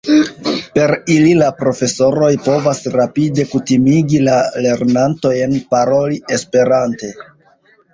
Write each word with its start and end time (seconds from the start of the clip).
Per 0.77 0.93
ili 1.15 1.35
la 1.41 1.49
profesoroj 1.59 2.31
povas 2.49 2.83
rapide 2.97 3.47
kutimigi 3.55 4.25
la 4.27 4.41
lernantojn 4.67 5.59
paroli 5.77 6.23
esperante. 6.41 7.17